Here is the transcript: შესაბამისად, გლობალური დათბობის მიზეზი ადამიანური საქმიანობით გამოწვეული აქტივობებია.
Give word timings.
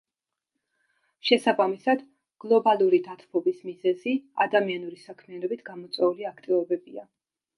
შესაბამისად, 1.29 1.99
გლობალური 2.45 3.01
დათბობის 3.09 3.61
მიზეზი 3.67 4.15
ადამიანური 4.47 4.99
საქმიანობით 5.05 5.63
გამოწვეული 5.71 6.29
აქტივობებია. 6.33 7.07